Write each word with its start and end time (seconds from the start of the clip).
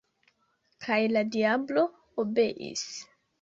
»kaj 0.85 0.97
la 1.17 1.23
diablo 1.35 1.85
obeis. 2.25 2.89